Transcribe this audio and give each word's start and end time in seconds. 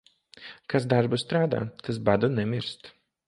Kas 0.73 0.87
darbu 0.93 1.19
strādā, 1.25 1.61
tas 1.89 2.01
badu 2.09 2.31
nemirst. 2.39 2.91